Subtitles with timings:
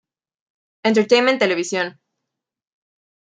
[0.89, 1.87] Entertainment Televisión.